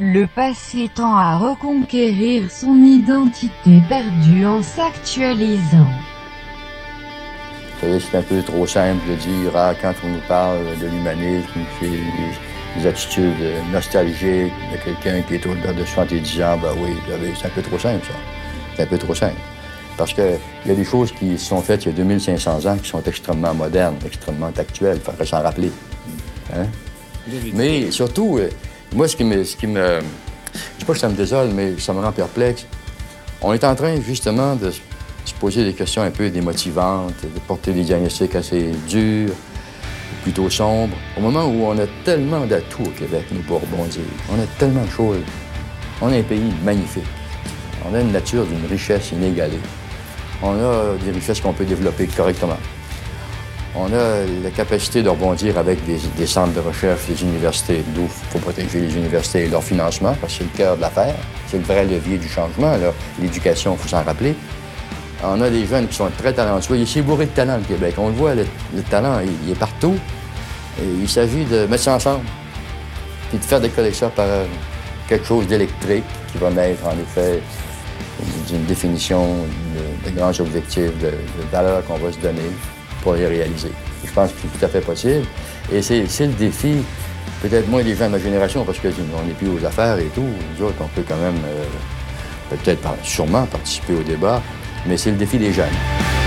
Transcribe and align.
Le 0.00 0.26
passé 0.26 0.88
tend 0.94 1.16
à 1.16 1.38
reconquérir 1.38 2.48
son 2.52 2.76
identité 2.84 3.82
perdue 3.88 4.46
en 4.46 4.62
s'actualisant. 4.62 5.90
C'est 7.80 8.16
un 8.16 8.22
peu 8.22 8.40
trop 8.42 8.64
simple 8.64 9.00
de 9.10 9.16
dire, 9.16 9.50
ah, 9.56 9.74
quand 9.82 9.94
on 10.04 10.10
nous 10.10 10.20
parle 10.28 10.78
de 10.80 10.86
l'humanisme, 10.86 11.48
c'est 11.80 12.80
des 12.80 12.86
attitudes 12.86 13.34
nostalgiques 13.72 14.52
de 14.72 14.84
quelqu'un 14.84 15.20
qui 15.22 15.34
est 15.34 15.44
au-delà 15.44 15.72
de 15.72 15.84
70 15.84 16.42
ans, 16.42 16.58
ben 16.62 16.74
oui, 16.80 16.94
c'est 17.34 17.46
un 17.46 17.50
peu 17.50 17.62
trop 17.62 17.78
simple, 17.80 18.06
ça. 18.06 18.14
C'est 18.76 18.82
un 18.84 18.86
peu 18.86 18.98
trop 18.98 19.16
simple. 19.16 19.40
Parce 19.96 20.14
qu'il 20.14 20.38
y 20.64 20.70
a 20.70 20.74
des 20.76 20.84
choses 20.84 21.10
qui 21.10 21.36
sont 21.36 21.60
faites 21.60 21.86
il 21.86 21.88
y 21.88 21.90
a 21.90 21.96
2500 21.96 22.66
ans 22.66 22.76
qui 22.76 22.88
sont 22.88 23.02
extrêmement 23.02 23.52
modernes, 23.52 23.96
extrêmement 24.06 24.52
actuelles. 24.56 24.98
Il 24.98 25.02
faudrait 25.02 25.26
s'en 25.26 25.42
rappeler. 25.42 25.72
Hein? 26.54 26.66
Mais 27.52 27.90
surtout, 27.90 28.38
euh, 28.38 28.48
moi, 28.94 29.08
ce 29.08 29.16
qui 29.16 29.24
me. 29.24 29.44
Ce 29.44 29.56
qui 29.56 29.66
sais 29.66 30.84
pas 30.86 30.92
que 30.92 30.98
ça 30.98 31.08
me 31.08 31.14
désole, 31.14 31.50
mais 31.54 31.78
ça 31.78 31.92
me 31.92 32.00
rend 32.00 32.12
perplexe. 32.12 32.66
On 33.42 33.52
est 33.52 33.64
en 33.64 33.74
train, 33.74 34.00
justement, 34.00 34.56
de 34.56 34.70
se 34.70 35.34
poser 35.34 35.64
des 35.64 35.74
questions 35.74 36.02
un 36.02 36.10
peu 36.10 36.30
démotivantes, 36.30 37.14
de 37.22 37.40
porter 37.46 37.72
des 37.72 37.82
diagnostics 37.82 38.34
assez 38.34 38.70
durs, 38.88 39.32
plutôt 40.22 40.48
sombres, 40.48 40.96
au 41.16 41.20
moment 41.20 41.44
où 41.44 41.64
on 41.66 41.78
a 41.78 41.86
tellement 42.04 42.46
d'atouts 42.46 42.84
au 42.84 42.90
Québec, 42.90 43.26
nous, 43.30 43.42
pour 43.42 43.60
rebondir. 43.60 44.02
On 44.30 44.40
a 44.40 44.46
tellement 44.58 44.84
de 44.84 44.90
choses. 44.90 45.22
On 46.00 46.10
a 46.10 46.16
un 46.16 46.22
pays 46.22 46.52
magnifique. 46.64 47.04
On 47.88 47.94
a 47.94 48.00
une 48.00 48.12
nature 48.12 48.44
d'une 48.46 48.66
richesse 48.68 49.12
inégalée. 49.12 49.60
On 50.42 50.52
a 50.52 50.96
des 51.04 51.10
richesses 51.10 51.40
qu'on 51.40 51.52
peut 51.52 51.64
développer 51.64 52.06
correctement. 52.06 52.58
On 53.80 53.92
a 53.92 54.24
la 54.42 54.50
capacité 54.50 55.04
de 55.04 55.08
rebondir 55.08 55.56
avec 55.56 55.78
des, 55.84 56.26
centres 56.26 56.52
de 56.52 56.58
recherche, 56.58 57.06
des 57.06 57.22
universités, 57.22 57.84
d'où 57.94 58.02
il 58.02 58.30
faut 58.30 58.40
protéger 58.40 58.80
les 58.80 58.96
universités 58.96 59.44
et 59.44 59.48
leur 59.48 59.62
financement, 59.62 60.16
parce 60.20 60.32
que 60.32 60.38
c'est 60.38 60.52
le 60.52 60.56
cœur 60.56 60.76
de 60.76 60.80
l'affaire. 60.80 61.14
C'est 61.46 61.58
le 61.58 61.62
vrai 61.62 61.84
levier 61.84 62.18
du 62.18 62.28
changement. 62.28 62.72
L'éducation, 63.20 63.74
il 63.74 63.78
faut 63.78 63.88
s'en 63.88 64.02
rappeler. 64.02 64.34
On 65.22 65.40
a 65.40 65.48
des 65.48 65.64
jeunes 65.64 65.86
qui 65.86 65.94
sont 65.94 66.10
très 66.18 66.32
talentueux. 66.32 66.76
Il 66.76 66.82
est 66.82 67.02
bourré 67.02 67.26
de 67.26 67.30
talent, 67.30 67.58
le 67.58 67.62
Québec. 67.62 67.94
On 67.98 68.08
le 68.08 68.14
voit, 68.14 68.34
le, 68.34 68.46
talent, 68.90 69.20
il, 69.20 69.52
est 69.52 69.58
partout. 69.58 69.94
il 70.80 71.08
s'agit 71.08 71.44
de 71.44 71.66
mettre 71.66 71.84
ça 71.84 71.94
ensemble, 71.94 72.24
puis 73.28 73.38
de 73.38 73.44
faire 73.44 73.60
des 73.60 73.70
collections 73.70 74.10
par 74.10 74.26
quelque 75.08 75.24
chose 75.24 75.46
d'électrique 75.46 76.04
qui 76.32 76.38
va 76.38 76.50
mettre, 76.50 76.84
en 76.84 76.98
effet, 77.00 77.40
d'une 78.48 78.64
définition 78.64 79.36
de, 80.04 80.10
grands 80.10 80.38
objectifs, 80.40 80.98
de, 80.98 81.12
valeurs 81.52 81.84
qu'on 81.84 81.98
va 81.98 82.10
se 82.10 82.18
donner 82.18 82.50
pour 83.02 83.14
les 83.14 83.26
réaliser. 83.26 83.70
Je 84.04 84.12
pense 84.12 84.30
que 84.32 84.38
c'est 84.42 84.58
tout 84.58 84.64
à 84.64 84.68
fait 84.68 84.80
possible. 84.80 85.26
Et 85.72 85.82
c'est 85.82 86.26
le 86.26 86.32
défi, 86.32 86.76
peut-être 87.42 87.68
moins 87.68 87.82
des 87.82 87.94
gens 87.94 88.06
de 88.06 88.12
ma 88.12 88.18
génération, 88.18 88.64
parce 88.64 88.78
qu'on 88.78 88.88
n'est 88.88 89.34
plus 89.38 89.48
aux 89.48 89.64
affaires 89.64 89.98
et 89.98 90.10
tout. 90.14 90.22
Nous 90.22 90.66
autres, 90.66 90.76
on 90.80 90.88
peut 90.88 91.04
quand 91.06 91.16
même, 91.16 91.40
euh, 91.46 92.56
peut-être 92.56 92.88
sûrement 93.02 93.44
participer 93.46 93.94
au 93.94 94.02
débat, 94.02 94.42
mais 94.86 94.96
c'est 94.96 95.10
le 95.10 95.16
défi 95.16 95.38
des 95.38 95.52
jeunes. 95.52 96.17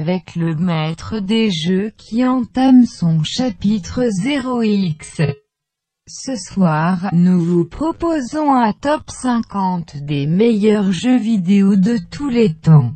Avec 0.00 0.34
le 0.34 0.54
maître 0.54 1.18
des 1.18 1.50
jeux 1.50 1.92
qui 1.98 2.24
entame 2.26 2.86
son 2.86 3.22
chapitre 3.22 4.04
0x. 4.04 5.34
Ce 6.08 6.36
soir, 6.36 7.10
nous 7.12 7.38
vous 7.38 7.66
proposons 7.66 8.50
un 8.54 8.72
top 8.72 9.02
50 9.10 9.98
des 9.98 10.26
meilleurs 10.26 10.90
jeux 10.90 11.18
vidéo 11.18 11.76
de 11.76 11.98
tous 12.10 12.30
les 12.30 12.54
temps. 12.54 12.94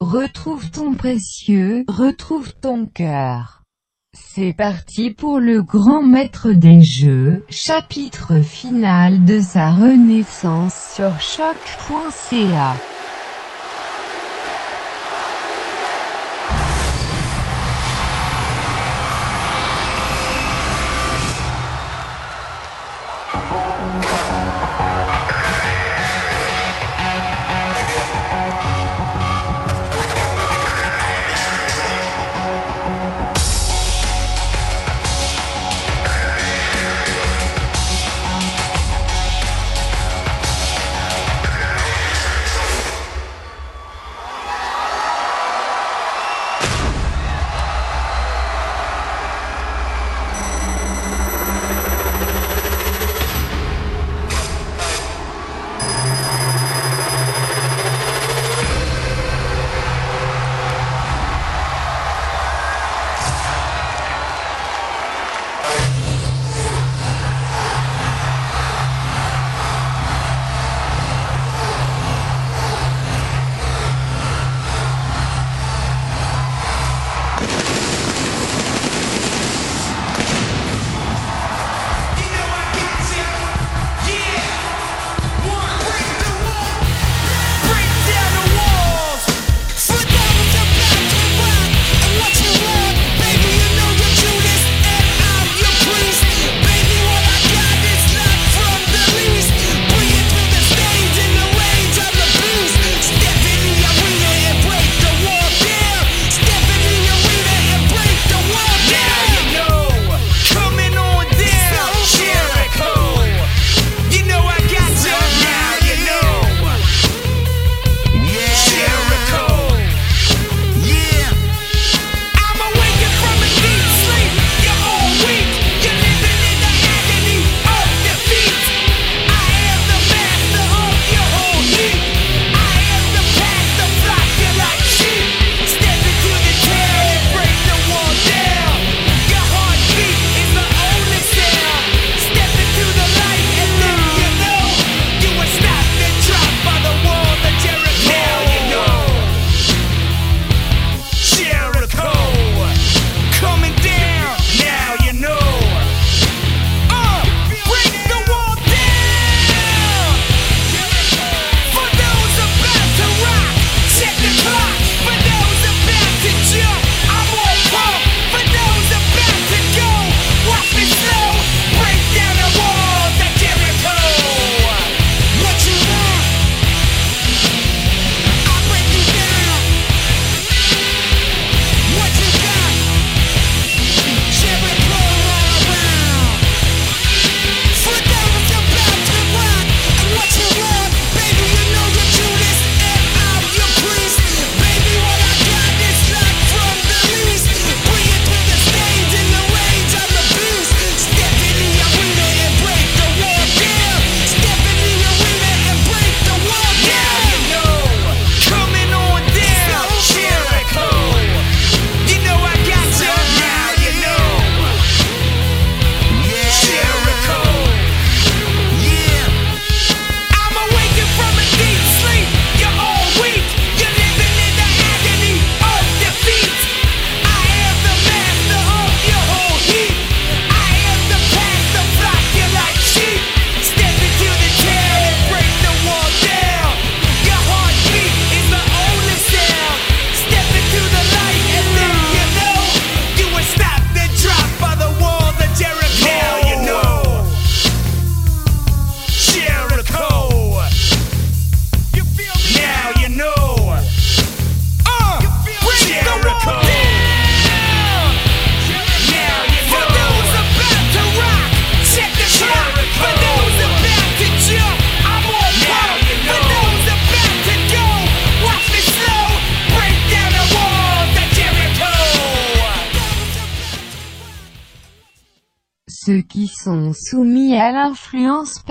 Retrouve 0.00 0.68
ton 0.72 0.94
précieux, 0.94 1.84
retrouve 1.86 2.52
ton 2.54 2.86
cœur. 2.86 3.62
C'est 4.12 4.52
parti 4.52 5.12
pour 5.12 5.38
le 5.38 5.62
grand 5.62 6.02
maître 6.02 6.50
des 6.50 6.82
jeux, 6.82 7.44
chapitre 7.48 8.40
final 8.40 9.24
de 9.24 9.38
sa 9.38 9.70
renaissance 9.70 10.74
sur 10.96 11.20
choc.ca. 11.20 12.74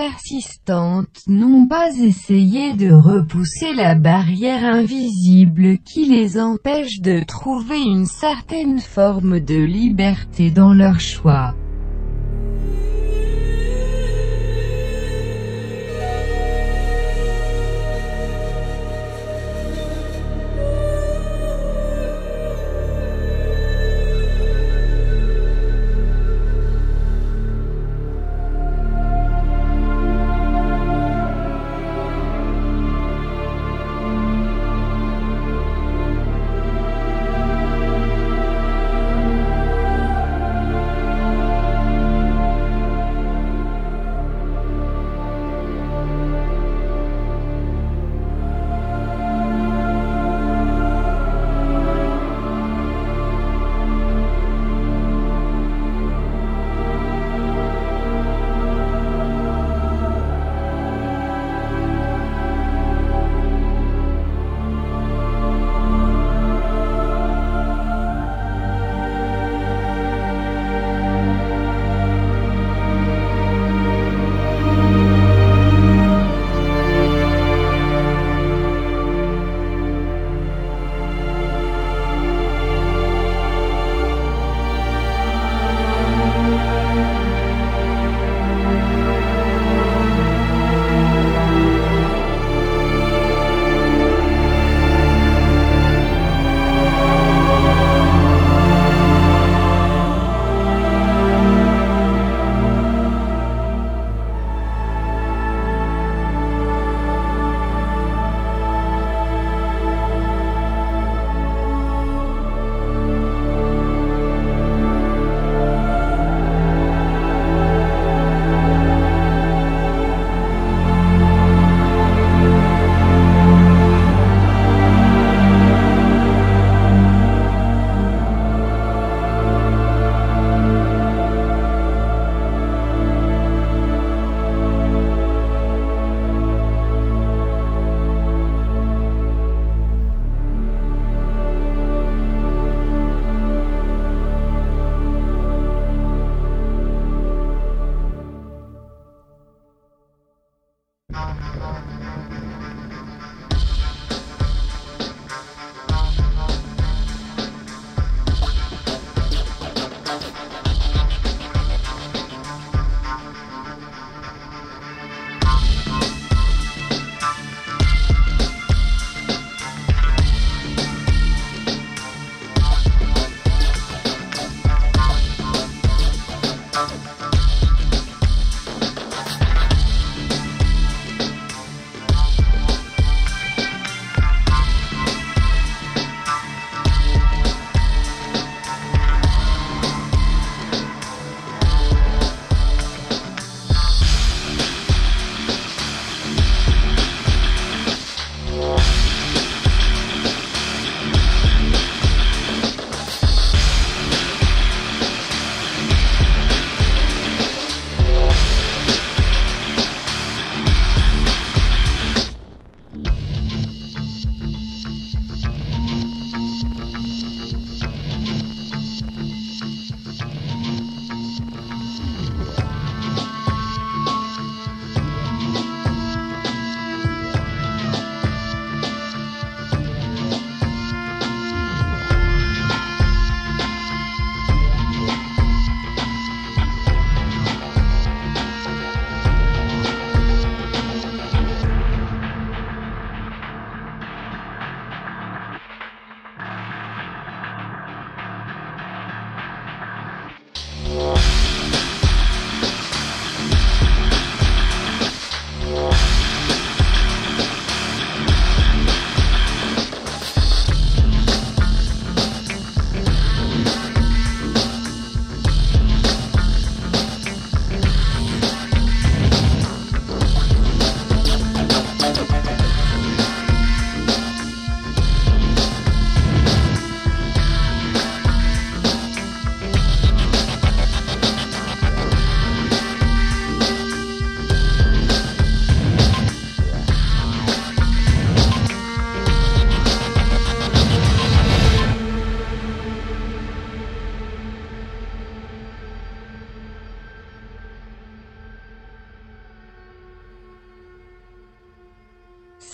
l'influence 0.06 0.16
persistante 0.26 1.22
n'ont 1.26 1.66
pas 1.66 1.90
essayé 1.98 2.74
de 2.74 2.92
repousser 2.92 3.74
la 3.74 3.94
barrière 3.94 4.64
invisible 4.64 5.78
qui 5.78 6.06
les 6.06 6.38
empêche 6.38 7.00
de 7.00 7.24
trouver 7.24 7.80
une 7.80 8.06
certaine 8.06 8.80
forme 8.80 9.40
de 9.40 9.56
liberté 9.56 10.50
dans 10.50 10.74
leur 10.74 11.00
choix. 11.00 11.54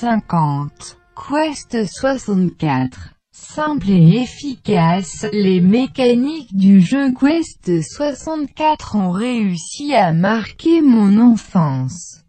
50. 0.02 0.99
Quest 1.14 1.87
64. 1.87 3.14
Simple 3.30 3.88
et 3.88 4.23
efficace, 4.23 5.25
les 5.32 5.61
mécaniques 5.61 6.56
du 6.56 6.80
jeu 6.80 7.14
Quest 7.14 7.80
64 7.80 8.97
ont 8.97 9.12
réussi 9.12 9.94
à 9.94 10.12
marquer 10.12 10.82
mon 10.82 11.21
enfance. 11.21 12.25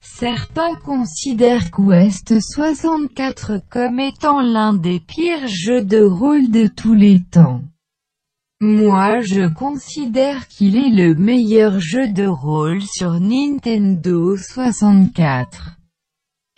Certains 0.00 0.76
considèrent 0.76 1.72
Quest 1.72 2.38
64 2.38 3.60
comme 3.68 3.98
étant 3.98 4.40
l'un 4.40 4.72
des 4.72 5.00
pires 5.00 5.48
jeux 5.48 5.82
de 5.82 6.04
rôle 6.04 6.52
de 6.52 6.68
tous 6.68 6.94
les 6.94 7.20
temps. 7.20 7.62
Moi 8.60 9.18
je 9.22 9.52
considère 9.52 10.46
qu'il 10.46 10.76
est 10.76 10.90
le 10.90 11.16
meilleur 11.16 11.80
jeu 11.80 12.06
de 12.06 12.26
rôle 12.26 12.80
sur 12.80 13.18
Nintendo 13.18 14.36
64. 14.36 15.81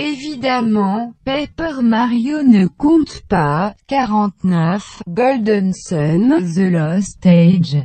Évidemment, 0.01 1.15
Paper 1.25 1.81
Mario 1.81 2.43
ne 2.43 2.67
compte 2.67 3.23
pas, 3.29 3.77
49, 3.87 5.03
Golden 5.07 5.73
Sun, 5.73 6.43
The 6.53 6.69
Lost 6.69 7.25
Age. 7.25 7.77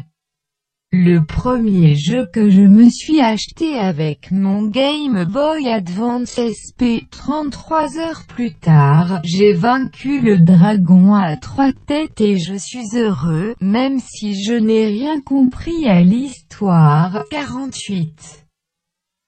Le 0.92 1.24
premier 1.24 1.94
jeu 1.94 2.26
que 2.34 2.50
je 2.50 2.64
me 2.64 2.90
suis 2.90 3.22
acheté 3.22 3.78
avec 3.78 4.32
mon 4.32 4.64
Game 4.64 5.24
Boy 5.26 5.68
Advance 5.68 6.40
SP, 6.42 7.06
33 7.12 8.00
heures 8.00 8.24
plus 8.28 8.56
tard, 8.56 9.22
j'ai 9.24 9.54
vaincu 9.54 10.20
le 10.20 10.40
dragon 10.40 11.14
à 11.14 11.38
trois 11.38 11.74
têtes 11.74 12.22
et 12.22 12.40
je 12.40 12.56
suis 12.56 12.98
heureux, 12.98 13.54
même 13.62 14.00
si 14.00 14.44
je 14.44 14.54
n'ai 14.54 14.88
rien 14.88 15.22
compris 15.22 15.88
à 15.88 16.02
l'histoire, 16.02 17.24
48. 17.30 18.48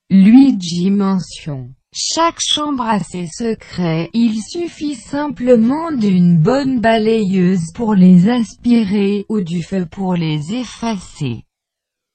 Luigi 0.09 0.89
mention. 0.89 1.69
Chaque 1.93 2.39
chambre 2.39 2.85
a 2.85 2.99
ses 2.99 3.27
secrets, 3.27 4.09
il 4.13 4.41
suffit 4.41 4.95
simplement 4.95 5.91
d'une 5.91 6.37
bonne 6.37 6.79
balayeuse 6.79 7.73
pour 7.75 7.95
les 7.95 8.29
aspirer, 8.29 9.25
ou 9.27 9.41
du 9.41 9.61
feu 9.61 9.85
pour 9.85 10.15
les 10.15 10.53
effacer. 10.53 11.43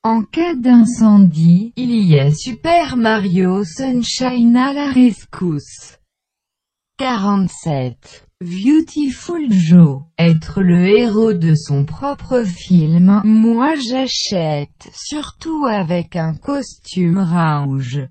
En 0.03 0.23
cas 0.23 0.55
d'incendie, 0.55 1.75
il 1.77 1.95
y 2.07 2.19
a 2.19 2.33
Super 2.33 2.97
Mario 2.97 3.65
Sunshine 3.65 4.57
à 4.57 4.73
la 4.73 4.91
rescousse. 4.91 5.99
47. 6.97 8.27
Beautiful 8.41 9.53
Joe. 9.53 10.05
Être 10.19 10.63
le 10.63 10.87
héros 10.87 11.35
de 11.35 11.55
son 11.55 11.85
propre 11.85 12.45
film, 12.45 13.21
moi 13.25 13.75
j'achète, 13.75 14.89
surtout 14.95 15.67
avec 15.67 16.17
un 16.17 16.35
costume 16.35 17.19
rouge. 17.19 18.09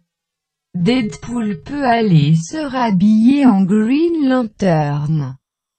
Deadpool 0.76 1.62
peut 1.64 1.86
aller 1.86 2.36
se 2.36 2.58
rhabiller 2.58 3.46
en 3.46 3.64
Green 3.64 4.28
Lantern. 4.28 5.38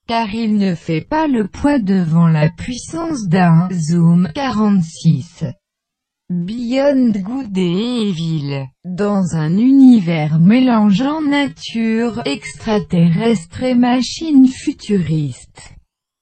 Car 0.09 0.35
il 0.35 0.57
ne 0.57 0.75
fait 0.75 1.03
pas 1.03 1.27
le 1.27 1.49
poids 1.49 1.79
devant 1.79 2.29
la 2.29 2.49
puissance 2.49 3.29
d'un 3.29 3.69
Zoom 3.73 4.31
46. 4.35 5.45
Beyond 6.31 7.13
Good 7.15 7.59
et 7.59 8.09
Evil. 8.09 8.69
Dans 8.87 9.37
un 9.37 9.59
univers 9.59 10.39
mélangeant 10.39 11.21
nature, 11.21 12.23
extraterrestre 12.25 13.65
et 13.65 13.75
machine 13.75 14.49
futuriste. 14.49 15.75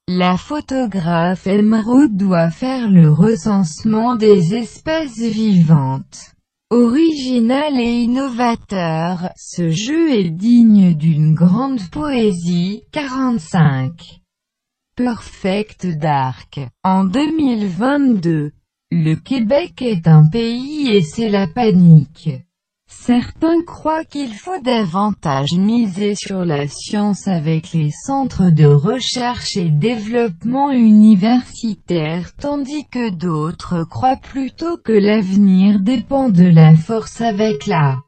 La 0.09 0.35
photographe 0.35 1.47
Emerald 1.47 2.17
doit 2.17 2.51
faire 2.51 2.89
le 2.89 3.09
recensement 3.09 4.15
des 4.15 4.53
espèces 4.53 5.21
vivantes. 5.21 6.34
Original 6.71 7.79
et 7.79 8.01
innovateur, 8.05 9.29
ce 9.35 9.69
jeu 9.69 10.11
est 10.11 10.31
digne 10.31 10.95
d'une 10.95 11.35
grande 11.35 11.79
poésie. 11.91 12.81
45. 12.91 14.21
Perfect 14.95 15.85
Dark. 15.85 16.59
En 16.83 17.03
2022, 17.03 18.51
le 18.89 19.13
Québec 19.13 19.83
est 19.83 20.07
un 20.07 20.27
pays 20.27 20.89
et 20.89 21.03
c'est 21.03 21.29
la 21.29 21.45
panique. 21.45 22.31
Certains 23.05 23.61
croient 23.61 24.03
qu'il 24.03 24.33
faut 24.33 24.59
davantage 24.63 25.53
miser 25.53 26.15
sur 26.15 26.43
la 26.43 26.67
science 26.67 27.27
avec 27.27 27.71
les 27.71 27.91
centres 27.91 28.49
de 28.49 28.65
recherche 28.65 29.57
et 29.57 29.69
développement 29.69 30.71
universitaire 30.71 32.35
tandis 32.35 32.87
que 32.87 33.11
d'autres 33.11 33.83
croient 33.83 34.15
plutôt 34.15 34.77
que 34.77 34.91
l'avenir 34.91 35.79
dépend 35.81 36.29
de 36.29 36.45
la 36.45 36.75
force 36.75 37.21
avec 37.21 37.67
la 37.67 38.01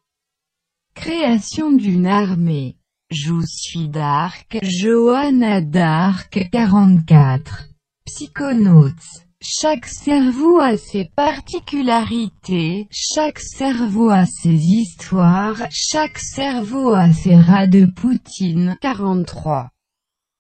création 0.96 1.72
d'une 1.72 2.08
armée. 2.08 2.78
Je 3.12 3.36
suis 3.46 3.90
Dark, 3.90 4.58
Johanna 4.64 5.62
Dark 5.62 6.50
44. 6.52 7.68
Psychonautes 8.04 9.27
chaque 9.42 9.86
cerveau 9.86 10.60
a 10.60 10.78
ses 10.78 11.06
particularités, 11.16 12.88
chaque 12.92 13.40
cerveau 13.40 14.10
a 14.10 14.26
ses 14.26 14.56
histoires, 14.56 15.62
chaque 15.70 16.18
cerveau 16.18 16.94
a 16.94 17.12
ses 17.14 17.36
rats 17.36 17.68
de 17.68 17.86
Poutine. 17.86 18.78
43. 18.82 19.70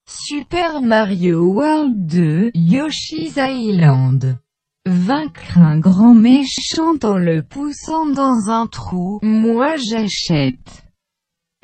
Super 0.09 0.81
Mario 0.81 1.45
World 1.53 2.07
2, 2.07 2.51
Yoshi's 2.55 3.37
Island. 3.37 4.39
Vaincre 4.85 5.57
un 5.57 5.79
grand 5.79 6.15
méchant 6.15 6.97
en 7.03 7.17
le 7.17 7.43
poussant 7.43 8.07
dans 8.07 8.49
un 8.49 8.67
trou, 8.67 9.19
moi 9.21 9.75
j'achète. 9.75 10.86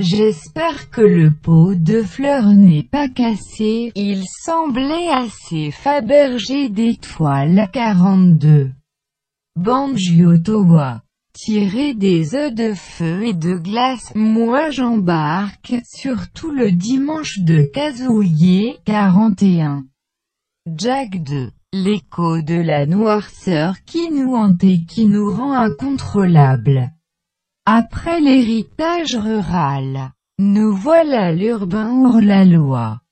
J'espère 0.04 0.90
que 0.90 1.00
le 1.00 1.32
pot 1.32 1.76
de 1.76 2.04
fleurs 2.04 2.48
n'est 2.48 2.84
pas 2.84 3.08
cassé, 3.08 3.94
il 3.96 4.26
semblait 4.28 5.08
assez 5.08 5.72
fabergé 5.72 6.68
d'étoiles. 6.68 7.70
42. 7.72 8.72
Banjo 9.56 10.38
Towa. 10.40 11.04
Tirer 11.32 11.94
des 11.94 12.36
œufs 12.36 12.54
de 12.54 12.74
feu 12.74 13.28
et 13.28 13.34
de 13.34 13.54
glace, 13.54 14.12
moi 14.14 14.72
j'embarque, 14.72 15.76
surtout 15.86 16.52
le 16.52 16.74
dimanche 16.74 17.40
de 17.40 17.62
Kazouillé, 17.74 18.80
41. 18.84 19.86
Jack 20.76 21.24
2. 21.24 21.50
L'écho 21.72 22.42
de 22.42 22.56
la 22.56 22.86
noirceur 22.86 23.76
qui 23.86 24.12
nous 24.12 24.36
hante 24.36 24.66
et 24.66 24.84
qui 24.84 25.06
nous 25.06 25.34
rend 25.34 25.54
incontrôlables. 25.54 26.92
Après 27.66 28.20
l'héritage 28.20 29.16
rural, 29.16 30.12
nous 30.38 30.76
voilà 30.76 31.32
l'urbain 31.32 32.04
hors 32.06 32.20
la 32.20 32.44
loi. 32.44 33.03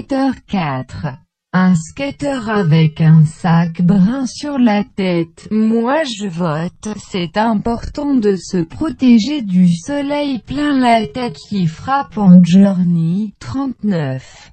Skater 0.00 0.32
4. 0.46 1.06
Un 1.52 1.74
skater 1.74 2.48
avec 2.48 3.02
un 3.02 3.26
sac 3.26 3.82
brun 3.82 4.24
sur 4.24 4.58
la 4.58 4.82
tête. 4.82 5.46
Moi 5.50 6.04
je 6.04 6.26
vote. 6.26 6.88
C'est 6.96 7.36
important 7.36 8.14
de 8.14 8.36
se 8.36 8.62
protéger 8.62 9.42
du 9.42 9.68
soleil 9.68 10.38
plein 10.38 10.78
la 10.78 11.06
tête 11.06 11.36
qui 11.36 11.66
frappe 11.66 12.16
en 12.16 12.42
journey. 12.42 13.34
39. 13.40 14.52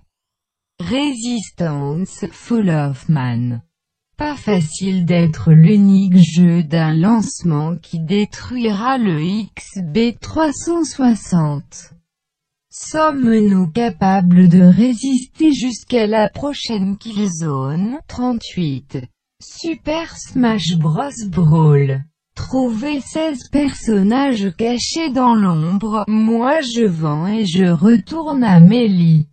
Resistance 0.82 2.26
Full 2.30 2.70
of 2.70 3.08
Man. 3.08 3.62
Pas 4.18 4.36
facile 4.36 5.06
d'être 5.06 5.54
l'unique 5.54 6.18
jeu 6.18 6.62
d'un 6.62 6.94
lancement 6.94 7.78
qui 7.78 8.02
détruira 8.02 8.98
le 8.98 9.46
XB360. 9.56 11.94
Sommes-nous 12.80 13.72
capables 13.72 14.48
de 14.48 14.62
résister 14.62 15.52
jusqu'à 15.52 16.06
la 16.06 16.30
prochaine 16.30 16.96
Killzone? 16.98 17.98
38. 18.08 19.00
Super 19.42 20.16
Smash 20.16 20.78
Bros. 20.78 21.10
Brawl. 21.28 22.04
Trouver 22.36 23.02
16 23.02 23.50
personnages 23.52 24.54
cachés 24.56 25.10
dans 25.10 25.34
l'ombre, 25.34 26.06
moi 26.08 26.62
je 26.62 26.86
vends 26.86 27.26
et 27.26 27.48
je 27.48 27.66
retourne 27.66 28.44
à 28.44 28.60
Mélie. 28.60 29.28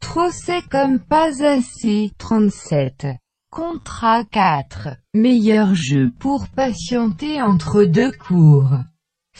Trop 0.00 0.30
c'est 0.30 0.68
comme 0.68 0.98
pas 0.98 1.42
assez. 1.42 2.12
37. 2.18 3.06
Contrat 3.50 4.24
4. 4.24 4.88
Meilleur 5.14 5.74
jeu 5.74 6.12
pour 6.18 6.46
patienter 6.48 7.40
entre 7.40 7.84
deux 7.84 8.12
cours. 8.12 8.76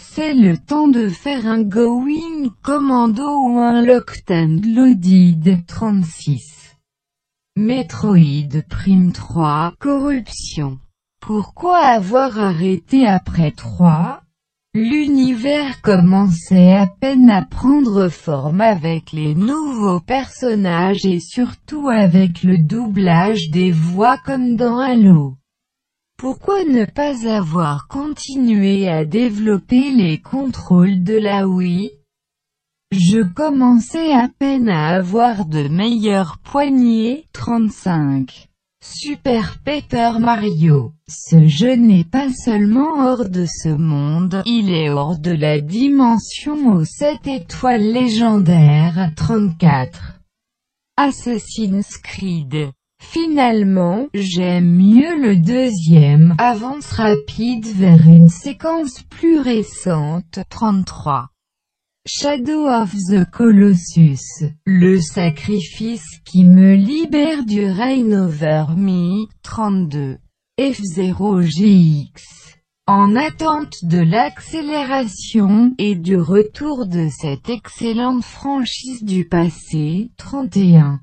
C'est 0.00 0.34
le 0.34 0.56
temps 0.56 0.88
de 0.88 1.08
faire 1.08 1.46
un 1.46 1.62
Going 1.62 2.50
Commando 2.62 3.24
ou 3.24 3.58
un 3.58 3.82
Locked 3.82 4.30
and 4.30 4.60
Loaded 4.64 5.66
36. 5.66 6.76
Metroid 7.56 8.62
Prime 8.68 9.12
3 9.12 9.74
Corruption. 9.78 10.78
Pourquoi 11.20 11.78
avoir 11.78 12.38
arrêté 12.38 13.06
après 13.06 13.50
3 13.50 14.22
L'univers 14.74 15.80
commençait 15.80 16.74
à 16.74 16.86
peine 16.86 17.30
à 17.30 17.42
prendre 17.42 18.08
forme 18.08 18.60
avec 18.60 19.12
les 19.12 19.34
nouveaux 19.34 20.00
personnages 20.00 21.06
et 21.06 21.20
surtout 21.20 21.88
avec 21.88 22.42
le 22.42 22.58
doublage 22.58 23.50
des 23.50 23.72
voix 23.72 24.18
comme 24.18 24.56
dans 24.56 24.78
Halo. 24.78 25.37
Pourquoi 26.18 26.64
ne 26.64 26.84
pas 26.84 27.32
avoir 27.32 27.86
continué 27.86 28.88
à 28.88 29.04
développer 29.04 29.92
les 29.92 30.18
contrôles 30.18 31.04
de 31.04 31.16
la 31.16 31.46
Wii? 31.46 31.92
Je 32.90 33.22
commençais 33.22 34.12
à 34.12 34.28
peine 34.28 34.68
à 34.68 34.88
avoir 34.96 35.46
de 35.46 35.68
meilleures 35.68 36.38
poignées. 36.38 37.28
35. 37.32 38.48
Super 38.82 39.58
Paper 39.64 40.18
Mario. 40.18 40.92
Ce 41.06 41.46
jeu 41.46 41.76
n'est 41.76 42.02
pas 42.02 42.32
seulement 42.32 43.06
hors 43.06 43.28
de 43.28 43.46
ce 43.46 43.68
monde, 43.68 44.42
il 44.44 44.70
est 44.70 44.90
hors 44.90 45.20
de 45.20 45.30
la 45.30 45.60
dimension 45.60 46.72
aux 46.72 46.84
7 46.84 47.28
étoiles 47.28 47.92
légendaires. 47.92 49.12
34. 49.14 50.18
Assassin's 50.96 51.96
Creed. 51.98 52.72
Finalement, 53.00 54.06
j'aime 54.12 54.76
mieux 54.76 55.20
le 55.20 55.36
deuxième, 55.36 56.34
avance 56.38 56.92
rapide 56.92 57.66
vers 57.66 58.06
une 58.06 58.28
séquence 58.28 59.02
plus 59.10 59.40
récente, 59.40 60.40
33. 60.50 61.28
Shadow 62.06 62.66
of 62.66 62.92
the 63.10 63.24
Colossus, 63.30 64.44
le 64.66 65.00
sacrifice 65.00 66.20
qui 66.24 66.44
me 66.44 66.74
libère 66.74 67.44
du 67.44 67.64
Reign 67.64 68.14
over 68.14 68.66
me, 68.76 69.26
32. 69.42 70.18
F0GX. 70.58 72.56
En 72.86 73.14
attente 73.16 73.84
de 73.84 73.98
l'accélération, 73.98 75.72
et 75.78 75.94
du 75.94 76.16
retour 76.16 76.86
de 76.86 77.08
cette 77.10 77.48
excellente 77.48 78.24
franchise 78.24 79.04
du 79.04 79.28
passé, 79.28 80.10
31. 80.16 81.00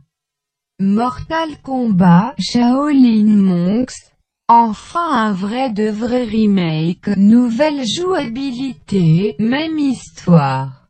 Mortal 0.80 1.62
Kombat 1.64 2.36
Shaolin 2.38 3.28
Monks 3.28 4.12
Enfin 4.50 5.30
un 5.30 5.32
vrai 5.32 5.70
de 5.70 5.90
vrai 5.90 6.26
remake, 6.26 7.08
nouvelle 7.16 7.88
jouabilité, 7.88 9.38
même 9.40 9.80
histoire. 9.80 10.90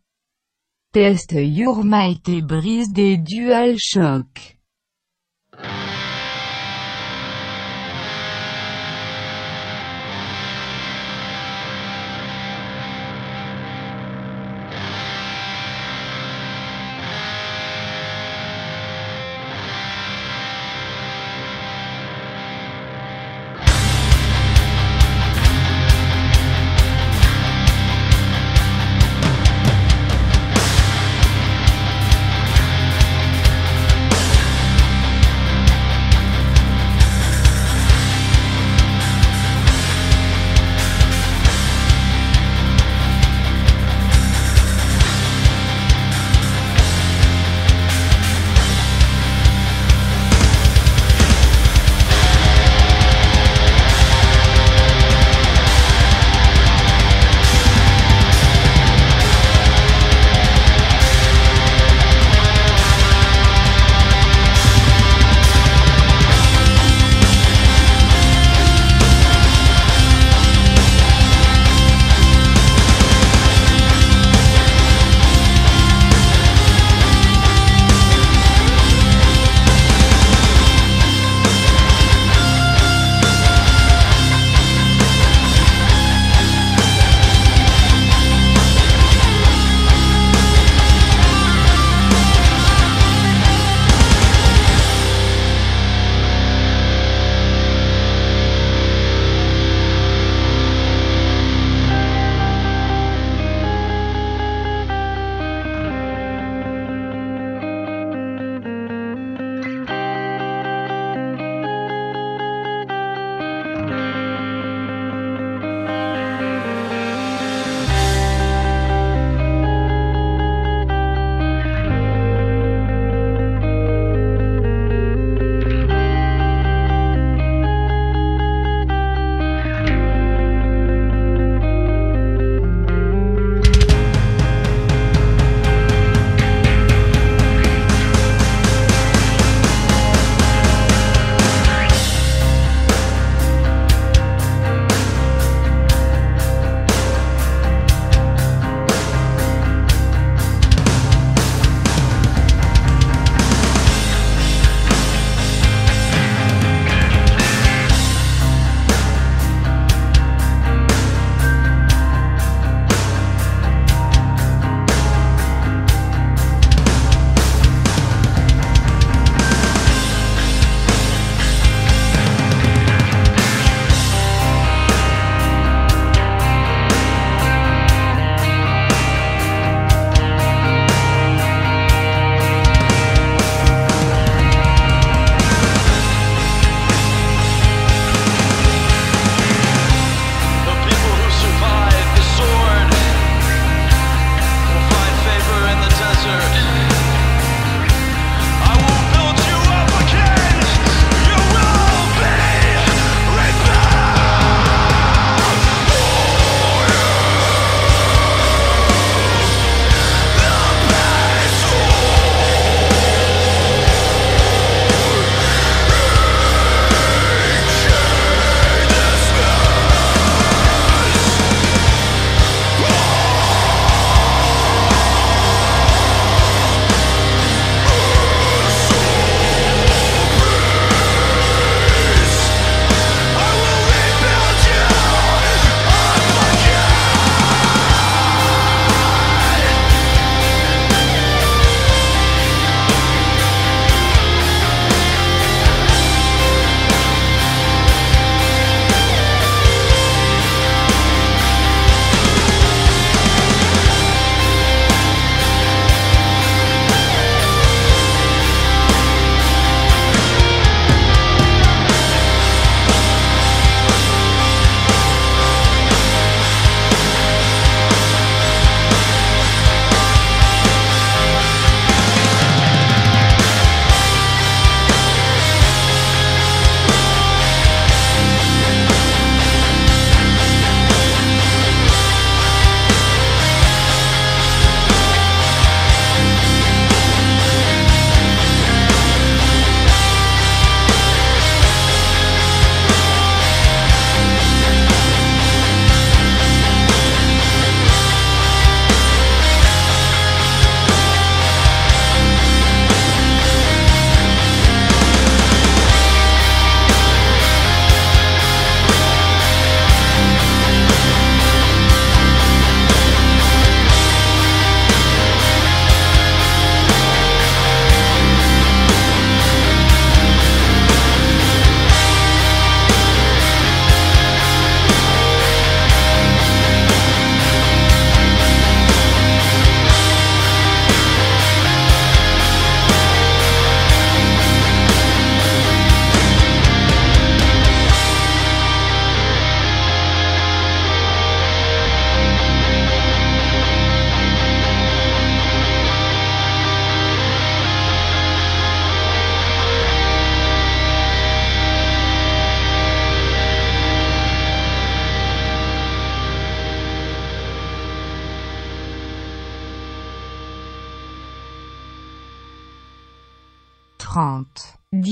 Test 0.91 1.33
Your 1.33 1.83
Might 1.83 2.27
et 2.29 2.41
brise 2.41 2.91
des 2.93 3.17
DualShock. 3.17 4.57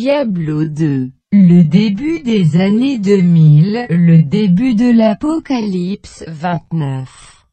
Diablo 0.04 0.66
2. 0.66 1.12
Le 1.32 1.64
début 1.64 2.20
des 2.20 2.60
années 2.60 3.00
2000, 3.00 3.86
le 3.90 4.22
début 4.22 4.76
de 4.76 4.92
l'apocalypse 4.92 6.26
29. 6.28 7.48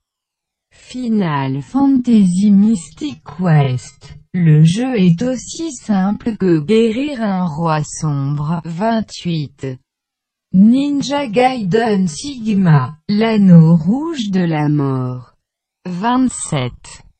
Final 0.72 1.62
Fantasy 1.62 2.50
Mystic 2.50 3.22
Quest. 3.22 4.18
Le 4.34 4.64
jeu 4.64 4.96
est 4.96 5.22
aussi 5.22 5.70
simple 5.70 6.36
que 6.36 6.58
guérir 6.58 7.22
un 7.22 7.46
roi 7.46 7.82
sombre 7.84 8.60
28. 8.64 9.78
Ninja 10.52 11.28
Gaiden 11.28 12.08
Sigma, 12.08 12.96
l'anneau 13.08 13.76
rouge 13.76 14.32
de 14.32 14.40
la 14.40 14.68
mort. 14.68 15.36
27. 15.88 16.72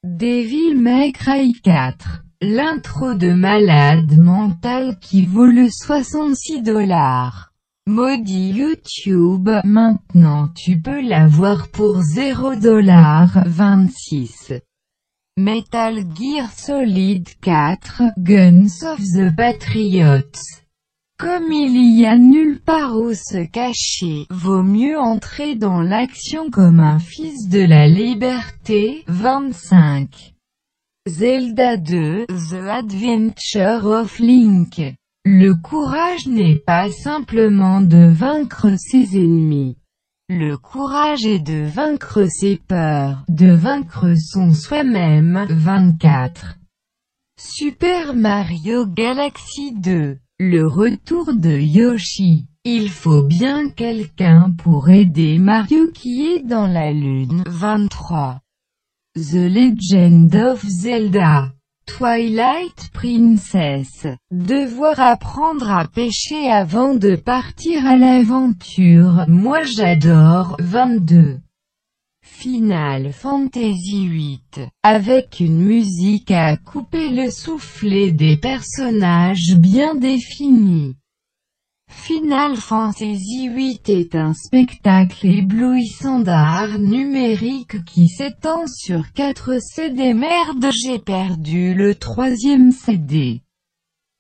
Devil 0.03 0.75
May 0.75 1.13
Cry 1.13 1.53
4. 1.63 2.25
L'intro 2.43 3.13
de 3.13 3.35
malade 3.35 4.17
mental 4.17 4.99
qui 4.99 5.27
vaut 5.27 5.45
le 5.45 5.69
66 5.69 6.63
dollars. 6.63 7.53
Maudit 7.87 8.53
YouTube, 8.53 9.51
maintenant 9.63 10.49
tu 10.49 10.81
peux 10.81 11.03
l'avoir 11.03 11.69
pour 11.69 12.01
0 12.01 12.55
dollars 12.57 13.43
26. 13.45 14.55
Metal 15.37 15.97
Gear 16.15 16.51
Solid 16.51 17.29
4, 17.43 18.05
Guns 18.17 18.87
of 18.87 19.01
the 19.01 19.37
Patriots. 19.37 20.63
Comme 21.19 21.53
il 21.53 22.01
y 22.01 22.07
a 22.07 22.17
nulle 22.17 22.59
part 22.59 22.97
où 22.97 23.13
se 23.13 23.45
cacher, 23.45 24.25
vaut 24.31 24.63
mieux 24.63 24.99
entrer 24.99 25.57
dans 25.57 25.83
l'action 25.83 26.49
comme 26.51 26.81
un 26.81 27.01
fils 27.01 27.51
de 27.51 27.61
la 27.61 27.87
liberté. 27.87 29.05
25. 29.09 30.33
Zelda 31.09 31.79
2, 31.79 32.27
The 32.27 32.69
Adventure 32.69 33.87
of 33.87 34.19
Link. 34.19 34.83
Le 35.25 35.55
courage 35.55 36.27
n'est 36.27 36.59
pas 36.59 36.91
simplement 36.91 37.81
de 37.81 38.07
vaincre 38.07 38.69
ses 38.77 39.17
ennemis. 39.17 39.79
Le 40.29 40.59
courage 40.59 41.25
est 41.25 41.39
de 41.39 41.65
vaincre 41.65 42.27
ses 42.29 42.59
peurs, 42.59 43.25
de 43.31 43.51
vaincre 43.51 44.13
son 44.15 44.53
soi-même. 44.53 45.47
24. 45.49 46.59
Super 47.39 48.15
Mario 48.15 48.85
Galaxy 48.85 49.73
2. 49.73 50.19
Le 50.39 50.67
retour 50.67 51.33
de 51.33 51.59
Yoshi. 51.59 52.45
Il 52.65 52.91
faut 52.91 53.23
bien 53.23 53.71
quelqu'un 53.71 54.53
pour 54.59 54.91
aider 54.91 55.39
Mario 55.39 55.91
qui 55.95 56.27
est 56.27 56.47
dans 56.47 56.67
la 56.67 56.93
lune. 56.93 57.43
23. 57.47 58.43
The 59.17 59.49
Legend 59.49 60.33
of 60.37 60.63
Zelda. 60.63 61.53
Twilight 61.85 62.91
Princess. 62.93 64.07
Devoir 64.31 65.01
apprendre 65.01 65.69
à 65.69 65.89
pêcher 65.89 66.49
avant 66.49 66.95
de 66.95 67.17
partir 67.17 67.85
à 67.87 67.97
l'aventure. 67.97 69.25
Moi 69.27 69.65
j'adore. 69.65 70.57
22. 70.61 71.41
Final 72.23 73.13
Fantasy 73.13 74.07
VIII. 74.07 74.69
Avec 74.85 75.41
une 75.41 75.61
musique 75.61 76.31
à 76.31 76.57
couper 76.57 77.09
le 77.09 77.33
soufflet 77.33 78.13
des 78.13 78.37
personnages 78.37 79.57
bien 79.57 79.97
définis. 79.97 80.95
Final 81.91 82.57
Fantasy 82.57 83.49
VIII 83.49 83.81
est 83.89 84.15
un 84.15 84.33
spectacle 84.33 85.27
éblouissant 85.27 86.21
d'art 86.21 86.79
numérique 86.79 87.85
qui 87.85 88.09
s'étend 88.09 88.67
sur 88.67 89.13
4 89.13 89.59
CD. 89.61 90.15
Merde 90.15 90.71
j'ai 90.71 91.01
perdu 91.01 91.75
le 91.75 91.97
troisième 91.97 92.71
CD. 92.71 93.43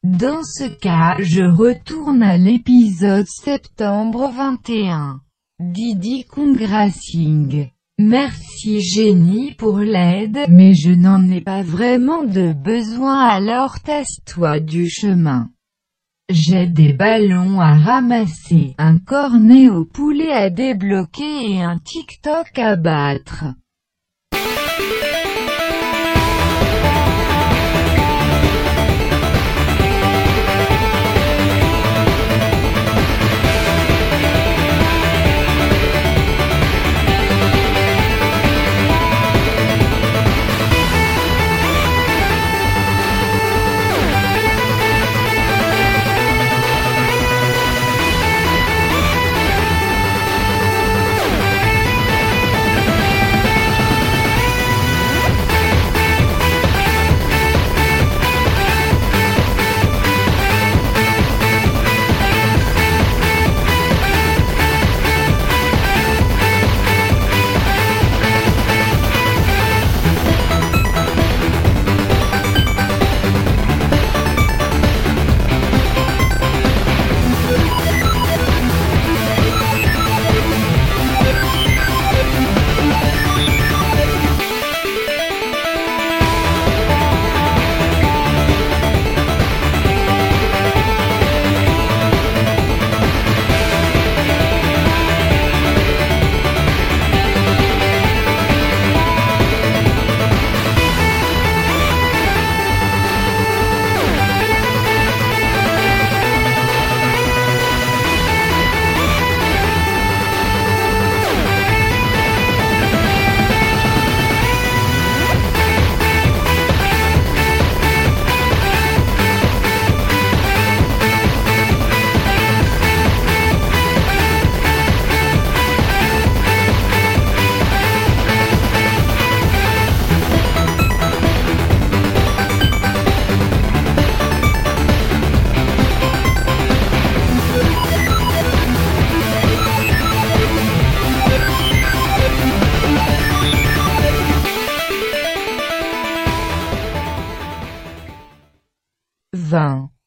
Dans 0.03 0.43
ce 0.43 0.64
cas, 0.64 1.16
je 1.21 1.43
retourne 1.43 2.23
à 2.23 2.37
l'épisode 2.37 3.27
septembre 3.29 4.31
21. 4.35 5.21
Didi 5.61 6.25
Kong 6.25 6.61
Racing. 6.61 7.68
Merci 7.99 8.81
génie 8.81 9.53
pour 9.53 9.79
l'aide, 9.79 10.39
mais 10.49 10.75
je 10.75 10.91
n'en 10.91 11.31
ai 11.31 11.41
pas 11.41 11.62
vraiment 11.62 12.25
de 12.25 12.53
besoin 12.53 13.29
alors 13.29 13.79
tasse-toi 13.81 14.59
du 14.59 14.89
chemin. 14.89 15.51
J'ai 16.33 16.68
des 16.68 16.93
ballons 16.93 17.61
à 17.61 17.74
ramasser, 17.74 18.76
un 18.78 18.99
cornet 18.99 19.68
au 19.68 19.85
poulet 19.85 20.31
à 20.31 20.49
débloquer 20.49 21.55
et 21.55 21.62
un 21.62 21.76
TikTok 21.78 22.57
à 22.57 22.76
battre. 22.76 23.47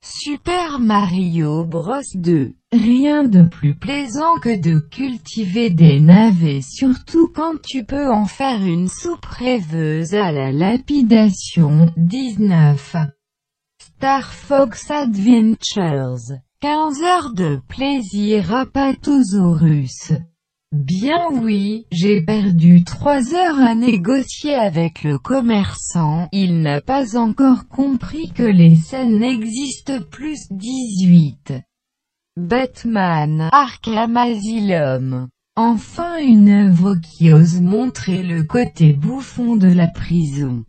Super 0.02 0.80
Mario 0.80 1.64
Bros 1.66 2.02
2. 2.14 2.54
Rien 2.72 3.24
de 3.24 3.44
plus 3.44 3.74
plaisant 3.74 4.36
que 4.36 4.60
de 4.60 4.80
cultiver 4.80 5.70
des 5.70 6.00
navets 6.00 6.62
surtout 6.62 7.32
quand 7.34 7.62
tu 7.62 7.84
peux 7.84 8.12
en 8.12 8.26
faire 8.26 8.62
une 8.62 8.88
soupe 8.88 9.26
rêveuse 9.26 10.14
à 10.14 10.32
la 10.32 10.52
lapidation. 10.52 11.92
19. 11.98 12.96
Star 13.80 14.34
Fox 14.34 14.92
Adventures. 14.92 16.38
15 16.62 17.02
heures 17.04 17.34
de 17.34 17.62
plaisir 17.68 18.54
à 18.54 18.66
Patosaurus. 18.66 20.12
Bien 20.74 21.30
oui, 21.32 21.86
j'ai 21.92 22.20
perdu 22.20 22.84
trois 22.84 23.36
heures 23.36 23.60
à 23.60 23.76
négocier 23.76 24.56
avec 24.56 25.04
le 25.04 25.20
commerçant, 25.20 26.30
il 26.32 26.64
n'a 26.64 26.82
pas 26.82 27.16
encore 27.16 27.68
compris 27.68 28.32
que 28.32 28.42
les 28.42 28.76
scènes 28.76 29.20
n'existent 29.20 30.02
plus 30.10 30.48
18. 30.50 31.54
Batman, 32.38 33.50
Arkham 33.52 34.18
Asylum. 34.18 35.28
Enfin 35.56 36.18
une 36.18 36.50
œuvre 36.50 36.96
qui 36.96 37.32
ose 37.32 37.62
montrer 37.62 38.24
le 38.24 38.42
côté 38.42 38.94
bouffon 38.94 39.56
de 39.56 39.72
la 39.72 39.88
prison. 39.88 40.66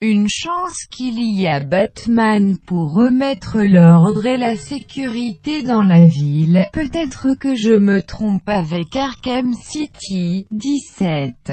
Une 0.00 0.28
chance 0.28 0.84
qu'il 0.88 1.18
y 1.18 1.48
a 1.48 1.58
Batman 1.58 2.56
pour 2.56 2.92
remettre 2.92 3.58
l'ordre 3.62 4.26
et 4.26 4.36
la 4.36 4.54
sécurité 4.56 5.64
dans 5.64 5.82
la 5.82 6.06
ville. 6.06 6.68
Peut-être 6.72 7.34
que 7.34 7.56
je 7.56 7.72
me 7.72 8.00
trompe 8.00 8.48
avec 8.48 8.94
Arkham 8.94 9.54
City, 9.54 10.46
17. 10.52 11.52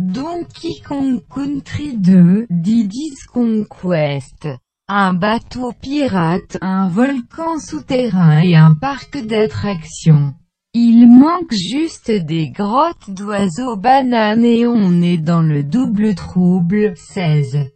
Donkey 0.00 0.80
Kong 0.84 1.22
Country 1.32 1.96
2, 1.96 2.48
Diddy's 2.50 3.24
Conquest. 3.32 4.48
Un 4.88 5.14
bateau 5.14 5.72
pirate, 5.80 6.58
un 6.62 6.88
volcan 6.88 7.60
souterrain 7.60 8.40
et 8.40 8.56
un 8.56 8.74
parc 8.74 9.18
d'attractions. 9.18 10.34
Il 10.78 11.08
manque 11.08 11.54
juste 11.54 12.10
des 12.10 12.50
grottes 12.50 13.08
d'oiseaux 13.08 13.76
bananes 13.76 14.44
et 14.44 14.66
on 14.66 15.00
est 15.00 15.16
dans 15.16 15.40
le 15.40 15.62
double 15.62 16.14
trouble. 16.14 16.92
16. 16.96 17.70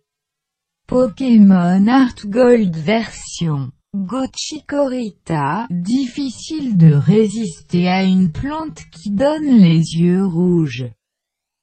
Pokémon 0.87 1.87
Art 1.89 2.27
Gold 2.27 2.77
version. 2.77 3.71
Gochikorita, 3.97 5.67
difficile 5.71 6.77
de 6.77 6.93
résister 6.93 7.89
à 7.89 8.03
une 8.03 8.31
plante 8.31 8.83
qui 8.93 9.11
donne 9.11 9.49
les 9.49 9.97
yeux 9.97 10.27
rouges. 10.27 10.91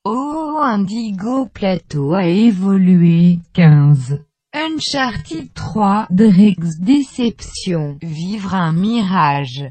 Oh 0.05 0.57
Indigo 0.59 1.45
Plateau 1.45 2.15
a 2.15 2.25
évolué, 2.25 3.37
15. 3.53 4.23
Uncharted 4.55 5.53
3, 5.53 6.07
Drake's 6.09 6.79
Déception, 6.79 7.99
vivre 8.01 8.55
un 8.55 8.71
mirage. 8.71 9.67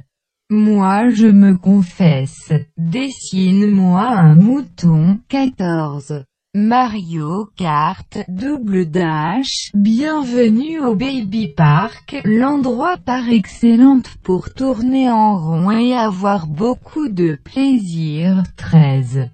Moi 0.48 1.10
je 1.10 1.26
me 1.26 1.56
confesse, 1.56 2.52
dessine-moi 2.76 4.06
un 4.06 4.36
mouton, 4.36 5.18
14. 5.28 6.22
Mario 6.54 7.48
Kart, 7.56 8.18
double 8.28 8.86
dash, 8.86 9.72
bienvenue 9.74 10.78
au 10.78 10.94
Baby 10.94 11.48
Park, 11.48 12.22
l'endroit 12.24 12.96
par 12.96 13.28
excellente 13.28 14.08
pour 14.22 14.54
tourner 14.54 15.10
en 15.10 15.36
rond 15.36 15.72
et 15.72 15.94
avoir 15.94 16.46
beaucoup 16.46 17.08
de 17.08 17.36
plaisir, 17.42 18.44
13. 18.56 19.28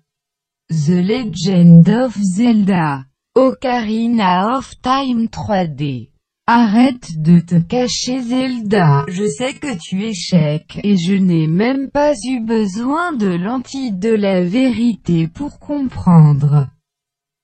The 0.71 0.89
Legend 0.89 1.91
of 1.91 2.17
Zelda, 2.17 3.05
Ocarina 3.37 4.57
of 4.57 4.81
Time 4.81 5.27
3D. 5.27 6.12
Arrête 6.49 7.23
de 7.23 7.39
te 7.39 7.55
cacher 7.55 8.21
Zelda, 8.21 9.05
je 9.07 9.25
sais 9.29 9.55
que 9.55 9.79
tu 9.79 10.03
échecs, 10.03 10.81
et 10.83 10.97
je 10.97 11.15
n'ai 11.15 11.47
même 11.47 11.89
pas 11.89 12.15
eu 12.25 12.41
besoin 12.41 13.13
de 13.13 13.29
lentilles 13.29 13.93
de 13.93 14.09
la 14.09 14.43
vérité 14.43 15.29
pour 15.29 15.61
comprendre. 15.61 16.67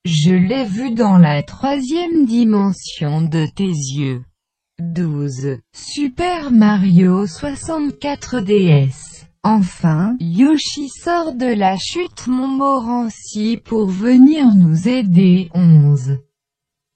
Je 0.03 0.31
l'ai 0.31 0.65
vu 0.65 0.91
dans 0.91 1.17
la 1.17 1.43
troisième 1.43 2.25
dimension 2.25 3.21
de 3.21 3.45
tes 3.55 3.69
yeux. 3.69 4.21
12. 4.81 5.59
Super 5.73 6.51
Mario 6.51 7.25
64 7.25 8.41
DS. 8.41 9.27
Enfin, 9.43 10.17
Yoshi 10.19 10.89
sort 10.89 11.35
de 11.35 11.45
la 11.45 11.77
chute 11.77 12.27
Montmorency 12.27 13.61
pour 13.63 13.87
venir 13.87 14.53
nous 14.55 14.89
aider. 14.89 15.49
11. 15.53 16.17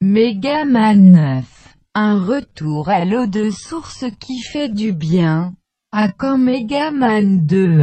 Mega 0.01 0.65
Man 0.65 1.13
9. 1.13 1.62
Un 1.95 2.25
retour 2.25 2.89
à 2.89 3.05
l'eau 3.05 3.27
de 3.27 3.51
source 3.51 4.05
qui 4.19 4.41
fait 4.41 4.67
du 4.67 4.93
bien. 4.93 5.53
À 5.91 6.09
quand 6.11 6.39
Megaman 6.39 7.45
2 7.45 7.81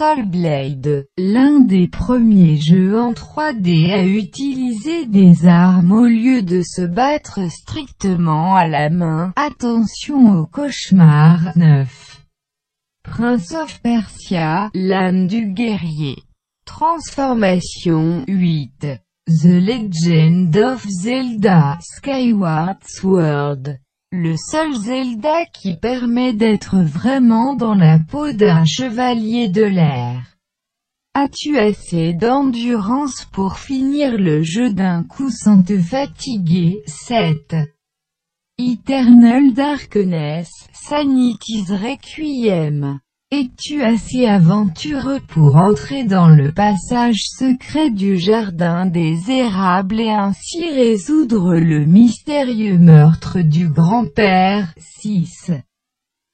hein 0.00 0.14
Soul 0.16 0.26
Blade, 0.26 1.06
l'un 1.18 1.60
des 1.60 1.88
premiers 1.88 2.56
jeux 2.56 2.98
en 2.98 3.12
3D 3.12 3.92
à 3.92 4.04
utiliser 4.04 5.06
des 5.06 5.46
armes 5.46 5.92
au 5.92 6.06
lieu 6.06 6.42
de 6.42 6.62
se 6.62 6.82
battre 6.82 7.50
strictement 7.50 8.54
à 8.54 8.66
la 8.66 8.90
main. 8.90 9.32
Attention 9.36 10.38
au 10.38 10.46
cauchemar 10.46 11.52
9. 11.56 12.26
Prince 13.02 13.52
of 13.52 13.80
Persia, 13.82 14.70
l'âme 14.74 15.26
du 15.26 15.46
guerrier. 15.52 16.16
Transformation 16.64 18.24
8. 18.28 18.86
The 19.26 19.44
Legend 19.44 20.56
of 20.56 20.84
Zelda 20.88 21.78
Skyward 21.80 22.78
Sword 22.86 23.78
le 24.12 24.36
seul 24.36 24.74
Zelda 24.74 25.44
qui 25.46 25.76
permet 25.76 26.32
d'être 26.32 26.78
vraiment 26.78 27.54
dans 27.54 27.74
la 27.74 28.00
peau 28.00 28.32
d'un 28.32 28.64
chevalier 28.64 29.48
de 29.48 29.62
l'air. 29.62 30.36
As-tu 31.14 31.58
assez 31.58 32.12
d'endurance 32.12 33.24
pour 33.32 33.58
finir 33.58 34.18
le 34.18 34.42
jeu 34.42 34.72
d'un 34.72 35.04
coup 35.04 35.30
sans 35.30 35.62
te 35.62 35.78
fatiguer 35.78 36.82
7. 36.86 37.54
Eternal 38.58 39.52
Darkness, 39.52 40.50
Sanity's 40.72 41.70
Requiem 41.70 43.00
es-tu 43.32 43.80
assez 43.80 44.26
aventureux 44.26 45.20
pour 45.28 45.54
entrer 45.54 46.02
dans 46.02 46.28
le 46.28 46.50
passage 46.50 47.20
secret 47.28 47.90
du 47.90 48.18
jardin 48.18 48.86
des 48.86 49.30
érables 49.30 50.00
et 50.00 50.10
ainsi 50.10 50.68
résoudre 50.68 51.54
le 51.54 51.84
mystérieux 51.84 52.76
meurtre 52.76 53.40
du 53.40 53.68
grand-père 53.68 54.74
6. 54.78 55.52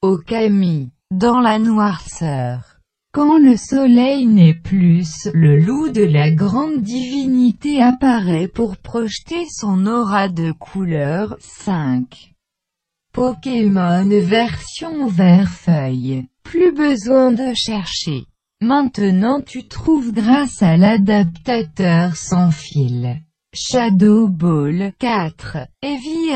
Okami, 0.00 0.90
dans 1.10 1.40
la 1.40 1.58
noirceur. 1.58 2.78
Quand 3.12 3.36
le 3.36 3.58
soleil 3.58 4.24
n'est 4.24 4.54
plus, 4.54 5.28
le 5.34 5.60
loup 5.60 5.90
de 5.90 6.02
la 6.02 6.30
grande 6.30 6.80
divinité 6.80 7.82
apparaît 7.82 8.48
pour 8.48 8.78
projeter 8.78 9.44
son 9.50 9.86
aura 9.86 10.28
de 10.28 10.50
couleur 10.52 11.36
5. 11.40 12.32
Pokémon 13.12 14.08
version 14.08 15.08
vert 15.08 15.50
feuille. 15.50 16.26
Plus 16.50 16.72
besoin 16.72 17.32
de 17.32 17.54
chercher. 17.54 18.24
Maintenant 18.60 19.40
tu 19.40 19.66
trouves 19.66 20.12
grâce 20.12 20.62
à 20.62 20.76
l'adaptateur 20.76 22.16
sans 22.16 22.52
fil. 22.52 23.20
Shadow 23.52 24.28
Ball 24.28 24.92
4, 24.98 25.58
Evie 25.82 26.30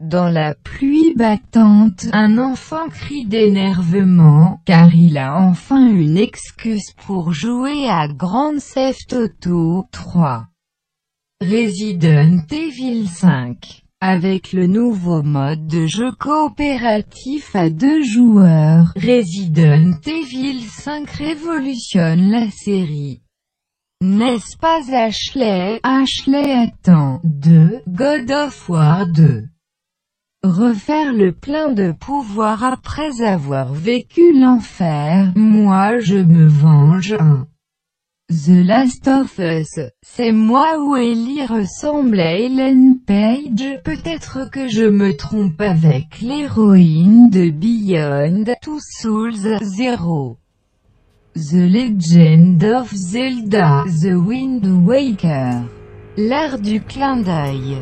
Dans 0.00 0.28
la 0.28 0.54
pluie 0.54 1.14
battante, 1.14 2.06
un 2.12 2.38
enfant 2.38 2.88
crie 2.88 3.26
d'énervement, 3.26 4.60
car 4.64 4.94
il 4.94 5.18
a 5.18 5.36
enfin 5.36 5.90
une 5.90 6.16
excuse 6.16 6.92
pour 7.04 7.32
jouer 7.32 7.88
à 7.88 8.08
Grand 8.08 8.54
Theft 8.58 9.12
Auto 9.12 9.84
3. 9.92 10.46
Resident 11.42 12.38
Evil 12.50 13.06
5 13.06 13.82
Avec 14.02 14.54
le 14.54 14.66
nouveau 14.66 15.22
mode 15.22 15.66
de 15.66 15.86
jeu 15.86 16.10
coopératif 16.12 17.54
à 17.54 17.68
deux 17.68 18.02
joueurs, 18.02 18.94
Resident 18.96 19.92
Evil 20.06 20.62
5 20.62 21.10
révolutionne 21.10 22.30
la 22.30 22.50
série. 22.50 23.20
N'est-ce 24.00 24.56
pas 24.56 24.80
Ashley? 24.90 25.80
Ashley 25.82 26.50
attend 26.50 27.20
de 27.24 27.82
God 27.88 28.30
of 28.30 28.70
War 28.70 29.06
2. 29.06 29.44
Refaire 30.44 31.12
le 31.12 31.32
plein 31.32 31.70
de 31.70 31.92
pouvoir 31.92 32.64
après 32.64 33.20
avoir 33.20 33.74
vécu 33.74 34.32
l'enfer, 34.32 35.30
moi 35.36 35.98
je 35.98 36.16
me 36.16 36.46
venge. 36.46 37.18
The 38.30 38.64
Last 38.64 39.08
of 39.08 39.40
Us, 39.40 39.80
c'est 40.02 40.30
moi 40.30 40.78
où 40.78 40.94
Ellie 40.94 41.44
ressemble 41.44 42.20
à 42.20 42.38
Ellen 42.38 43.00
Page, 43.04 43.80
peut-être 43.82 44.48
que 44.52 44.68
je 44.68 44.84
me 44.84 45.16
trompe 45.16 45.60
avec 45.60 46.20
l'héroïne 46.20 47.28
de 47.28 47.50
Beyond 47.50 48.44
Two 48.62 48.78
Souls 48.78 49.58
Zero. 49.62 50.38
The 51.34 51.54
Legend 51.54 52.62
of 52.62 52.94
Zelda, 52.94 53.82
The 54.00 54.14
Wind 54.14 54.64
Waker. 54.86 55.64
L'art 56.16 56.60
du 56.60 56.80
clin 56.80 57.16
d'œil. 57.16 57.78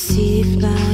see 0.00 0.42
fly. 0.58 0.89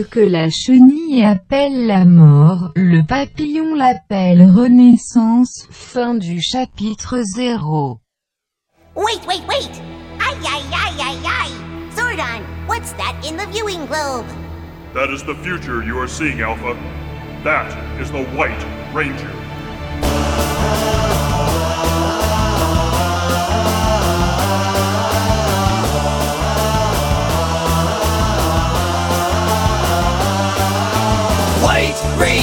Ce 0.00 0.06
que 0.06 0.20
la 0.20 0.48
chenille 0.48 1.22
appelle 1.22 1.86
la 1.86 2.06
mort, 2.06 2.72
le 2.74 3.02
papillon 3.02 3.74
l'appelle 3.74 4.50
renaissance. 4.50 5.66
Fin 5.70 6.14
du 6.14 6.40
chapitre 6.40 7.20
0. 7.20 8.00
Wait, 8.96 9.20
wait, 9.28 9.42
wait! 9.46 9.82
Ay, 10.18 10.36
ay, 10.42 10.62
ay, 10.72 10.94
ay, 11.00 11.18
ay! 11.26 11.50
Zordon, 11.94 12.42
what's 12.66 12.92
that 12.92 13.14
in 13.28 13.36
the 13.36 13.46
viewing 13.52 13.84
globe? 13.88 14.24
That 14.94 15.10
is 15.10 15.22
the 15.22 15.34
future 15.34 15.84
you 15.84 15.98
are 15.98 16.08
seeing, 16.08 16.40
Alpha. 16.40 16.74
That 17.44 17.70
is 18.00 18.10
the 18.10 18.24
White 18.34 18.64
Ranger. 18.94 19.28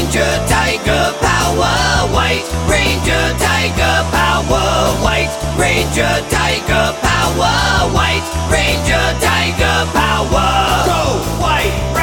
Ranger 0.07 0.47
Tiger 0.47 1.13
Power 1.19 2.07
White. 2.13 2.45
Ranger 2.69 3.35
Tiger 3.43 4.07
Power 4.09 5.03
White. 5.03 5.27
Ranger 5.59 6.23
Tiger 6.29 6.95
Power 7.01 7.91
White. 7.91 8.23
Ranger 8.49 9.19
Tiger 9.19 9.85
Power. 9.91 10.85
Go 10.87 11.19
White 11.43 11.96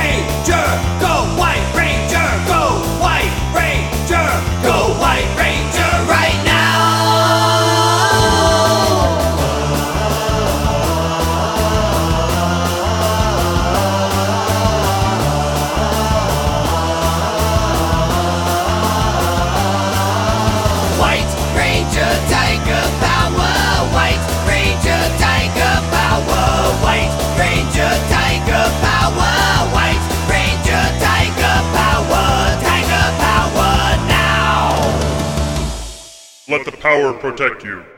Let 36.47 36.66
the 36.66 36.72
power 36.72 37.14
protect 37.14 37.64
you. 37.64 37.93